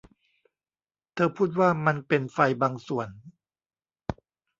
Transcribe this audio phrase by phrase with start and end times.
[1.13, 3.09] เธอพูดว่ามันเป็นไฟบางส่วน